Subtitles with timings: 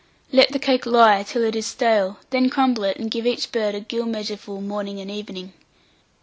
[0.31, 3.75] Let the cake lie till it is stale, then crumble it, and give each bird
[3.75, 5.53] a gill measureful morning and evening.